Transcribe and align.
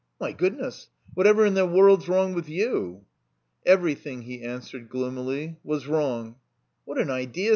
''My 0.19 0.31
goodness! 0.31 0.89
What 1.13 1.27
ever 1.27 1.45
in 1.45 1.53
the 1.53 1.63
world's 1.67 2.07
wrong 2.09 2.33
with 2.33 2.49
you?" 2.49 3.05
Everjrthing, 3.67 4.23
he 4.23 4.41
answered, 4.41 4.89
gloomily, 4.89 5.57
was 5.63 5.85
wrong. 5.85 6.37
"What 6.85 6.97
an 6.97 7.11
idea!" 7.11 7.49